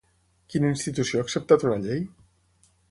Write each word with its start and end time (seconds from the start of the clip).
Quina 0.53 0.71
institució 0.75 1.21
ha 1.21 1.27
acceptat 1.27 1.69
una 1.69 1.79
llei? 1.87 2.05